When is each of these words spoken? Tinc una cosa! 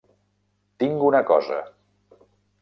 Tinc 0.83 1.05
una 1.09 1.21
cosa! 1.29 1.61